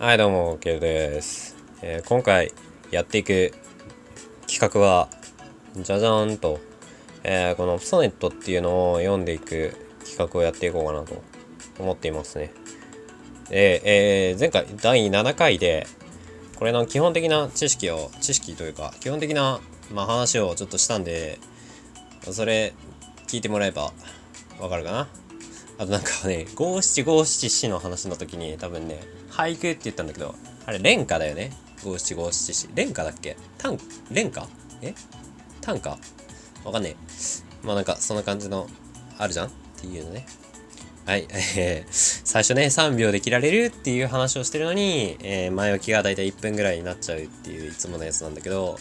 [0.00, 2.52] はい、どうも、ケイです、えー今回
[2.90, 3.54] やっていく
[4.48, 5.08] 企画は、
[5.76, 6.58] じゃじゃーんと、
[7.22, 11.22] えーこのソネットっていうのを読んでいく企画をやっていこうかなと
[11.78, 12.52] 思っていますね。
[13.48, 15.86] で、えー前回第7回で、
[16.56, 19.60] これの基本的な知識を、知識というか、基本的な、
[19.92, 21.38] まあ、話をちょっとしたんで、
[22.32, 22.74] それ
[23.28, 23.92] 聞いてもらえば
[24.58, 25.08] わかるかな
[25.78, 29.00] あとなんかね、五七五七七の話の時に多分ね、
[29.30, 30.34] 俳句って言ったんだけど、
[30.66, 31.50] あれ、連歌だよね。
[31.82, 32.68] 五七五七七。
[32.74, 33.36] 連歌だっけ？
[33.58, 33.76] 短、
[34.10, 34.46] 連歌？
[34.82, 34.94] え？
[35.60, 35.98] 短歌？
[36.64, 36.96] わかんねえ。
[37.66, 38.68] まあなんか、そんな感じの、
[39.18, 39.46] あるじゃん？
[39.48, 40.26] っていうのね。
[41.06, 41.88] はい、えー、
[42.24, 48.78] 最初ね、3秒で切られるっていう話をしてるのに、えー前置きがだいたい1分ぐらいになっちゃうっていういつものやつなんだけど、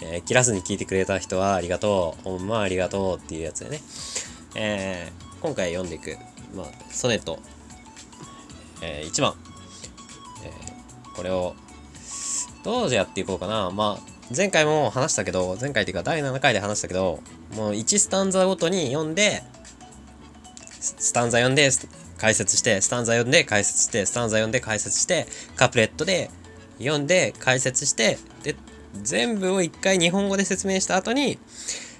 [0.00, 3.80] えー切らずに聞いてくれた人はありがとう、ほんまありがとうっていうやつでね。
[4.54, 6.16] えー今回読んでいく、
[6.54, 7.38] まあ、ソネット、
[8.80, 9.34] え1番、
[10.44, 10.74] えー
[11.14, 11.54] これを、
[12.64, 13.70] どうやっていこうかな。
[13.70, 17.20] まあ、前回も話したけど、前回っていうか第7回で話したけど、
[17.54, 19.42] もう1スタンザごとに読んで、
[20.80, 21.70] ススタンザ読んで、
[22.18, 26.30] 解説して、スタンザ読んで、解説して、スタンザ読んで、解説して、カプレットで
[26.78, 28.56] 読んで、解説して、で、
[29.02, 31.38] 全部を一回日本語で説明した後に、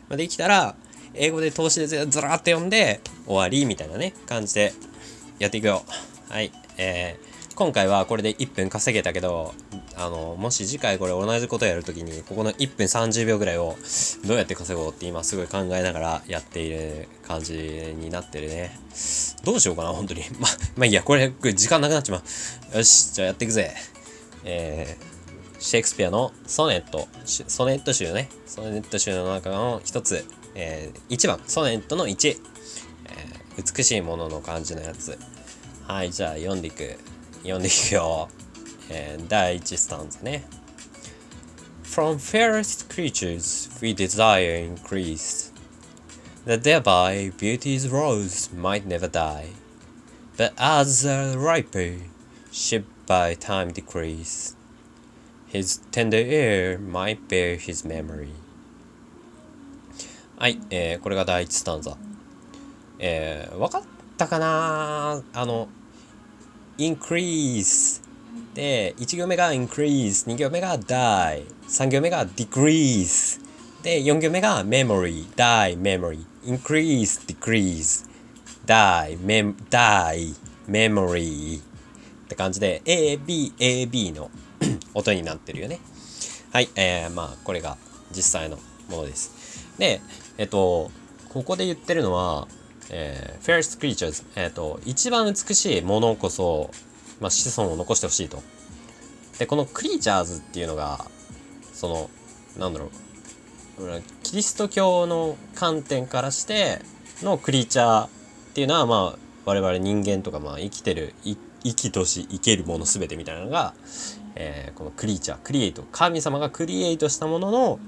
[0.08, 0.76] まできたら、
[1.14, 4.72] 英語で通しでずらーっと読んで、終わりみたいなね、感じで
[5.38, 5.82] やっていくよ。
[6.28, 6.52] はい。
[6.76, 9.54] えー今回はこれで1分稼げたけど、
[9.96, 13.76] あの、もし次回これ同じことやるときに、ここの1分30秒ぐらいを
[14.26, 18.76] どうやって稼ごうって今すごい考えながらやっている感じになってるね。
[19.44, 20.22] どうしようかな、本当に。
[20.40, 22.22] ま、まあいいや、これ、これ時間なくなっちま
[22.74, 22.76] う。
[22.76, 23.72] よし、じゃあやっていくぜ。
[24.44, 25.13] えー、
[25.64, 28.28] シェイクスピアのソネット、ソネット集ね。
[28.44, 30.22] ソネット集の中の一つ、
[30.54, 32.36] えー、1番、ソネットの1、
[33.06, 35.18] えー美しいものの感じのやつ。
[35.86, 36.98] はい、じゃあ読んでいく。
[37.38, 38.28] 読んでいくよ。
[38.90, 40.44] えー第1スタンズね。
[41.82, 45.50] From fairest creatures we desire increase,
[46.44, 49.46] that thereby beauty's rose might never die.
[50.36, 52.00] But as a riper,
[52.52, 54.56] shaped by time decrease,
[55.54, 58.30] his tender air might bear his memory.
[60.36, 61.96] はい、えーこれが第1スタンザ。
[62.98, 63.82] えー、わかっ
[64.16, 65.68] たかなあの、
[66.76, 68.02] increase
[68.52, 73.40] で、1行目が increase、2行目が die、3行目が decrease、
[73.84, 78.08] で、4行目が memory、die、memory、increase、decrease、
[78.66, 80.34] die、mem、die、
[80.68, 81.62] memory っ
[82.26, 84.30] て感じで、A、B、A、B の
[84.94, 85.80] 音になってるよね。
[86.52, 87.76] はい、えー、まあ、これが
[88.14, 88.58] 実際の
[88.88, 89.66] ものです。
[89.78, 90.00] で、
[90.38, 90.90] えっと、
[91.32, 92.46] ここで言ってるのは、
[92.90, 96.70] えー、fairest creatures、えっと、一番美しいものこそ、
[97.20, 98.42] まあ、子孫を残してほしいと。
[99.38, 101.04] で、このクリーチャーズっていうのが、
[101.72, 102.10] その、
[102.58, 106.80] なんだろう、キリスト教の観点からして
[107.22, 108.08] のクリーチャーっ
[108.54, 113.74] ていうのは、まあ、我々人間とか、まあ、生きてる、生きとし生けるものすべてみたいなのが、
[114.36, 117.78] えーこのクリーチャー、クリエイト、神様がクリエイトしたものの、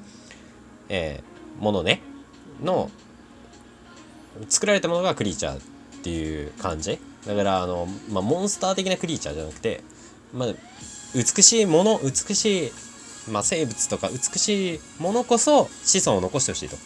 [0.89, 2.03] えーものね、
[2.62, 2.91] の、
[4.49, 5.61] 作られたものがクリーチャーっ
[6.03, 6.99] ていう感じ。
[7.27, 9.83] だからあの、まあ、モンスター的なクリーチャーじゃなくて、
[10.33, 10.49] まあ、
[11.15, 12.73] 美しいもの美しい、
[13.31, 16.77] まあ、生物とか美しいものこそ子孫を残してほしいと。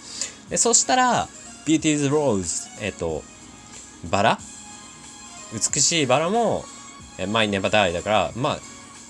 [0.48, 1.28] でそしたら
[1.66, 3.22] Beauty's Rose えっ、と
[4.10, 4.38] バラ。
[5.52, 6.64] 美しいバラも
[7.18, 8.58] え My Never Die だからまあ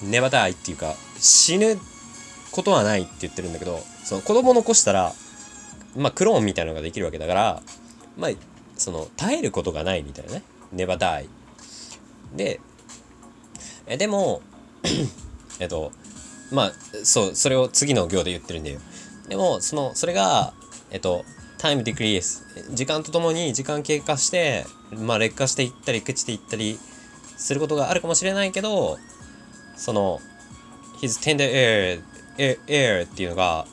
[0.03, 1.78] Never Die っていうか死ぬ
[2.53, 5.12] ことはないって言ってるんだけどその子供残したら
[5.97, 7.62] まあクローンみたいなのができるわけだから
[8.16, 8.31] まあ
[8.77, 10.43] その耐えることがないみたいなね。
[10.75, 11.28] Never die
[12.34, 12.61] で
[13.87, 14.41] えでも
[15.59, 15.93] えっと
[16.50, 16.72] まあ
[17.05, 18.81] そうそれを次の行で言ってるんだよ。
[19.28, 20.53] でもそのそれが
[20.91, 21.25] えっと
[21.59, 26.78] タイムディクリース時間とともに時間経過してまあ劣化していったり朽ちていったり
[27.37, 28.99] することがあるかもしれないけど
[29.81, 30.21] その
[31.00, 32.03] his tender air
[32.37, 33.67] air, air っていうのが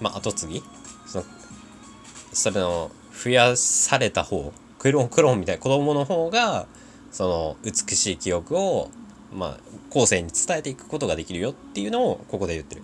[0.00, 0.62] まあ後継ぎ。
[1.04, 1.24] その
[2.32, 6.66] それの増やされた方クローンクローンみたいな子供の方が
[7.10, 8.90] その美しい記憶を
[9.34, 9.58] まあ
[9.90, 12.82] 後世に伝えていくことができるよっていうのをここで言ってる。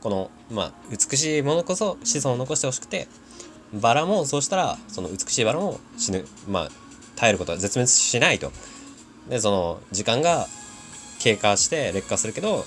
[0.00, 3.06] このまあ美しいものこそ子孫を残してほしくて
[3.72, 6.68] バラもそうしたらその美しいバラも死ぬまあ
[7.14, 8.50] 耐えることは絶滅しないと。
[9.28, 10.48] でその時間が
[11.18, 12.64] 経過して劣化するけど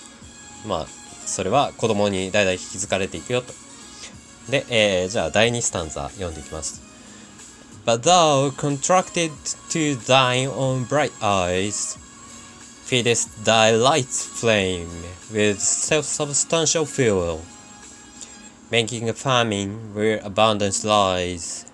[0.67, 0.85] まあ
[1.25, 3.53] それは子供に代々引き継がれていくよと
[4.49, 6.81] で、えーじゃあ第2スタンザ読んでいきます。
[7.85, 9.31] But thou contracted
[9.69, 11.97] to thine own bright eyes
[12.91, 14.89] feedest thy light's flame
[15.31, 17.41] with self-substantial fuel,
[18.69, 21.65] making a farming where abundance lies.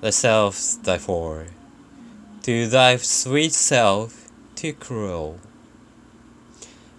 [0.00, 1.48] Thyself, therefore,
[2.44, 5.38] to thy sweet self, too cruel.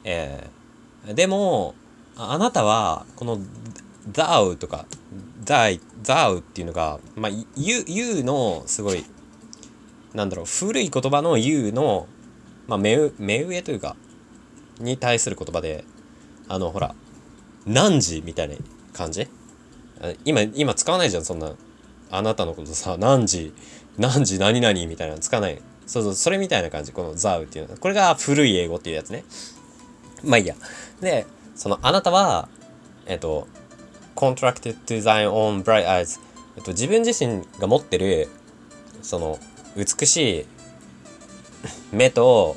[0.03, 1.75] えー、でも、
[2.15, 3.39] あなたは、この
[4.11, 4.85] thou とか
[5.43, 9.05] thy, thou っていうのが、まあ、you, you のすごい、
[10.13, 12.07] なんだろう、古い言葉の you の、
[12.67, 13.95] まあ、目目上というか、
[14.79, 15.85] に対する言葉で、
[16.47, 16.95] あの、ほら、
[17.65, 18.55] 何時みたいな
[18.93, 19.27] 感じ？
[20.25, 21.53] 今、今使わないじゃん、そんな。
[22.11, 23.53] あなたのことさ、何時、
[23.97, 25.61] 何時何々みたいなの使わない。
[25.87, 27.77] そうそう、それみたいな感じ、この thou っていうのは。
[27.79, 29.23] これが古い英語っていうやつね。
[30.23, 30.55] まあいいや。
[31.01, 31.25] で、
[31.55, 32.49] その、あなたは、
[33.05, 33.47] えっと、
[34.15, 36.19] contracted to thine own bright eyes、
[36.55, 38.29] えっと、自分自身が持ってる
[39.01, 39.39] その
[39.75, 40.45] 美しい
[41.91, 42.55] 目と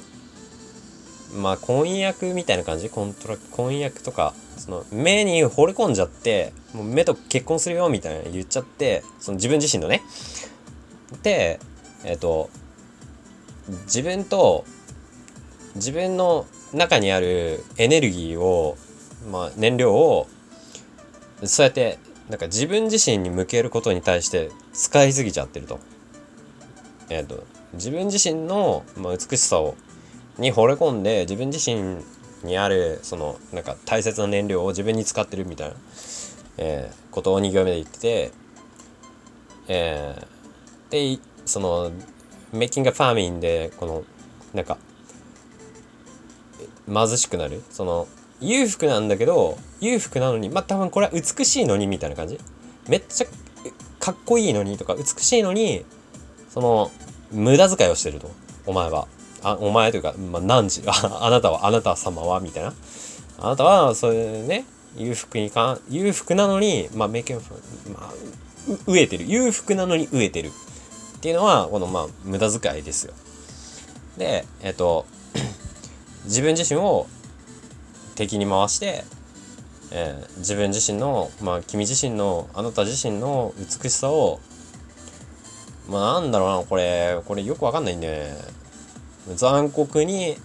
[1.34, 2.90] まあ婚約みたいな感じ？
[2.90, 10.02] コントラ婚約とかその目に惚れ込んじゃってもう目と結婚するよみたいな言っちゃってその自分自身のね。
[11.22, 11.58] で
[12.04, 12.50] えっと
[13.86, 14.66] 自分と
[15.76, 18.76] 自分の中にあるエネルギーを
[19.30, 20.26] まあ燃料を
[21.44, 25.78] そうやってなんか自分自身に向けることに対して使いすぎちゃってると。
[27.08, 29.76] えっ、ー、と自分自身の、まあ、美しさを
[30.38, 32.02] に惚れ込んで自分自身
[32.42, 35.76] にあるそのなんか大切な燃料を自分に使ってるみたいな、
[36.58, 38.32] えー、ことを2行目で言ってて、
[39.68, 41.90] えー、でその
[42.52, 44.04] メイキングファーミンでこの
[44.54, 44.78] なんか
[46.92, 47.62] 貧しくなる？
[47.70, 48.08] その
[48.40, 52.38] 裕福なんだけど裕福なのにまあ多分これは美しいのにみたいな感じ？
[52.88, 53.26] めっちゃ
[53.98, 55.84] かっこいいのにとか美しいのに
[56.50, 56.90] その
[57.32, 58.30] 無駄遣いをしてると
[58.66, 59.08] お前は。
[59.42, 62.72] あお前というか、まあ、何時ああなたはあなた様はみたいな。
[63.38, 64.64] あなたはそういうね
[64.96, 67.42] 裕福にか裕福なのにまあメイキング
[67.92, 68.12] まあ
[68.90, 69.26] 飢えてる。
[69.26, 70.48] 裕福なのに飢えてる。
[71.18, 73.14] っていうのはこのまあ無駄遣いですよ。
[74.16, 75.06] でえっと
[76.26, 77.06] 自分自身を
[78.14, 79.04] 敵に回して、
[79.92, 84.40] えー、自分自身の、まあ、君自身のあなた自身の美しさを
[85.88, 88.32] まあなんだろうなこれこれよくわかんないんで
[89.34, 90.36] 残酷に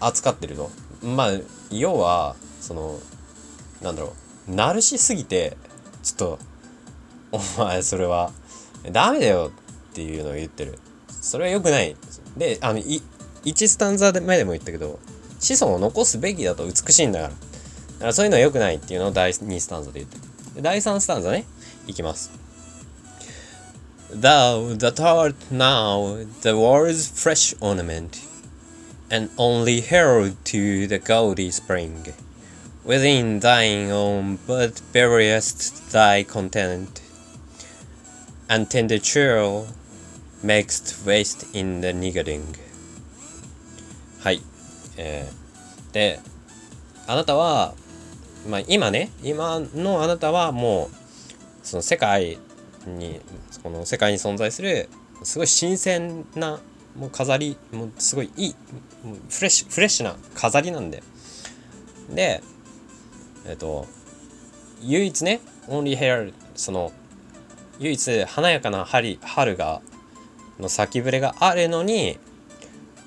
[0.00, 0.70] 扱ってると。
[1.02, 1.30] まあ
[1.70, 2.98] 要はその
[3.82, 4.14] なんだろ
[4.48, 5.56] うナルシすぎて
[6.02, 6.38] ちょっと
[7.32, 8.32] お前それは
[8.90, 9.52] ダメだよ
[9.90, 10.78] っていうのを言ってる。
[11.08, 11.96] それは良くない。
[12.36, 13.02] であのい
[13.46, 14.98] 1スタンザ目でも言ったけど
[15.38, 17.30] 子孫を残すべきだと美しいんだから。
[17.30, 17.36] だ
[18.00, 20.60] からそういうのは良くないっていうのを第2スタンザで言って。
[20.60, 21.44] 第3スタンザね、
[21.86, 22.30] いきます。
[24.10, 28.20] Thou that art now the world's fresh ornament,
[29.10, 32.14] and only herald to the gaudy spring.
[32.84, 37.02] Within thine own but buriest thy content,
[38.48, 39.66] and tender chill
[40.42, 42.65] makes waste in the niggarding.
[44.26, 44.42] はい。
[44.96, 46.18] えー、で
[47.06, 47.74] あなたは、
[48.48, 50.96] まあ、今ね今のあなたはもう
[51.62, 52.36] その世界
[52.88, 53.20] に
[53.62, 54.88] この世界に存在する
[55.22, 56.58] すごい新鮮な
[56.96, 58.56] もう飾りもうすごいいい
[59.30, 61.04] フレッシュフレッシュな飾りなんで
[62.12, 62.42] で
[63.46, 63.86] えっ、と
[64.82, 66.90] 唯一ねオンリーヘアその
[67.78, 69.82] 唯一華やかな春春が
[70.58, 72.18] の咲きぶれがあるのに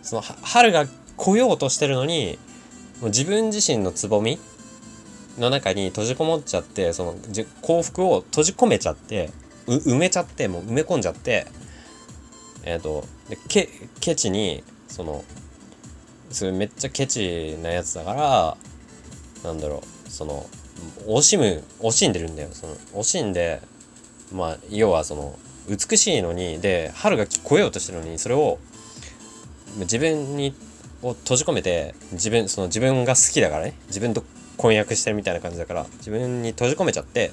[0.01, 0.85] その春が
[1.19, 2.39] 来ようとしてるのに
[3.01, 4.39] もう自分自身のつぼみ
[5.37, 7.15] の中に閉じこもっちゃってその
[7.61, 9.29] 幸福を閉じ込めちゃって
[9.67, 11.45] 埋めちゃってもう埋め込んじゃって
[12.63, 15.23] えっ、ー、とでケケチにその
[16.31, 18.57] それめっちゃケチなやつだから
[19.43, 20.45] なんだろうその
[21.05, 22.49] 惜しむ惜しんでるんだよ。
[22.53, 23.61] その惜しんで
[24.33, 28.59] まあ要はその美しいのにで春が来ようとしてるのにそれを
[29.77, 30.53] 自分に
[31.01, 33.73] を閉じ込めて自分その自分が好きだからね。
[33.87, 34.23] 自分と
[34.57, 37.31] 婚約してるみたいな感じだから自分に閉じ込めちゃって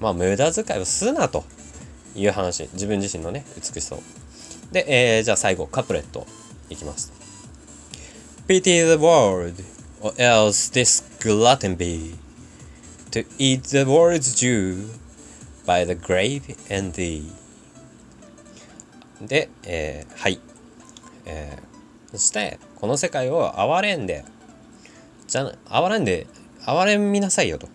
[0.00, 1.44] まあ無駄遣いをするなと。
[2.16, 2.68] いう話。
[2.72, 4.02] 自分自身のね美しさを。
[4.72, 6.26] で、えー、じゃあ最後カプレット
[6.70, 7.12] いきます。
[8.48, 9.62] Pity the world
[10.00, 12.16] or else this glutton be.
[13.10, 14.88] To eat the world's dew
[15.66, 17.30] by the grave and thee.
[19.20, 20.40] で、えー、はい、
[21.26, 21.66] えー
[22.12, 24.24] そしてこの世界を憐れんで
[25.26, 26.26] じゃ憐れんで
[26.60, 27.68] 憐れみなさいよと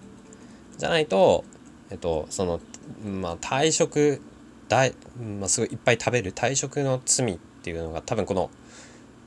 [0.78, 1.44] じゃないと
[1.90, 2.60] えっとその
[3.06, 4.22] まあ退職
[4.70, 4.94] 大、
[5.40, 8.50] まあ、すごいいっぱい食べる退職の罪っていうのが多分この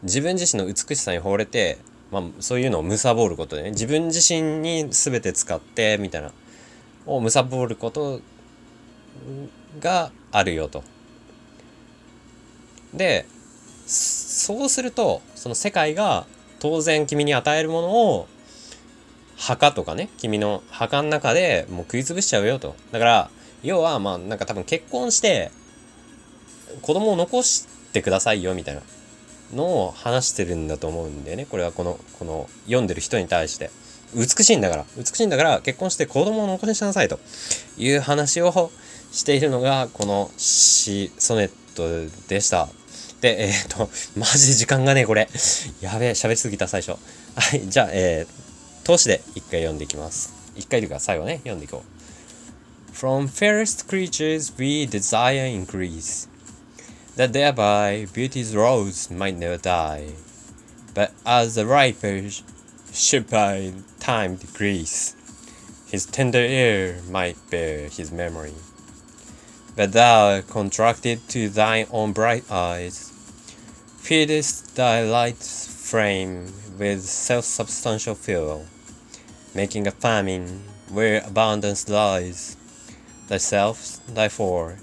[0.02, 1.78] 自分自身の美しさに惚れて、
[2.11, 6.33] まあ、そういうのを貪ることでね自分自身に全て使ってみたいな
[7.07, 8.21] を貪ること
[9.81, 10.83] があるよと。
[12.95, 13.26] で
[14.35, 16.26] そうするとその世界が
[16.59, 18.26] 当然君に与えるものを
[19.37, 22.75] 墓とかね君の墓の中でもう食い潰しちゃうよと。
[22.91, 23.31] だから
[23.62, 25.53] 要はまあなんか多分結婚して
[26.83, 28.83] 子供を残してくださいよみたいな
[29.55, 31.47] のを話してるんだと思うんだよね。
[31.47, 33.71] これはこのこの読んでる人に対して。
[34.17, 37.19] 美しいんだから美しいんだから結婚して子供を残しなさいと
[37.76, 38.71] いう話を
[39.11, 42.69] しているのがこの詩ソネットでした。
[43.25, 45.28] でえっ、とマジで時間がねこれ
[45.81, 46.90] やべえ喋りすぎた最初
[47.37, 51.95] はいじゃあえー、通しで一回読んでいきます一回というか最後ね読んでいこう
[52.93, 56.28] From fairest creatures we desire increase
[57.16, 60.12] that thereby beauty's rose might never die.
[60.95, 62.28] But as the riper
[62.93, 65.16] should by time decrease,
[65.87, 68.54] his tender ear might bear his memory.
[69.75, 73.12] But thou, contracted to thine own bright eyes,
[74.05, 78.67] feedest thy light frame with self-substantial fuel,
[79.55, 82.55] making a famine where abundance lies.
[83.29, 84.77] Thyself, thy therefore,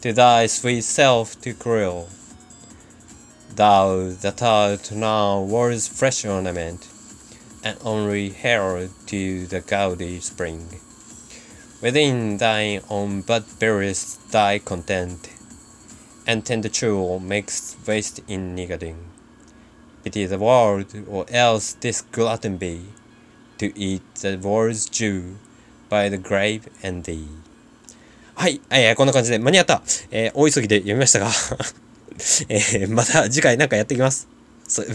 [0.00, 2.08] to thy sweet self to cruel.
[3.54, 6.88] Thou that art now war's fresh ornament,
[7.62, 10.80] and only herald to the gaudy spring.
[11.80, 15.30] Within thine own bud bearest thy content,
[16.26, 18.96] and tender jewel makes waste in niggarding.
[20.04, 22.86] It is a world, or else this glutton be,
[23.58, 25.36] to eat the world's dew
[25.88, 27.28] by the grave and thee.
[28.34, 29.82] はい、えー、こんな感じで間に合った。
[30.10, 31.30] えー、大急ぎで読みましたが
[32.48, 34.28] えー、また次回なんかやっていきます。